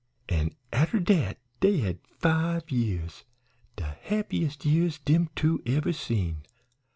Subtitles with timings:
[0.29, 3.23] "An' arter dat dey had five years
[3.75, 6.37] de happiest years dem two ever seen.